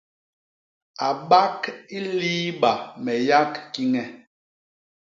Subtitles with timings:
[1.07, 1.59] A bak
[1.97, 2.71] i liiba
[3.03, 4.03] me yak kiñe.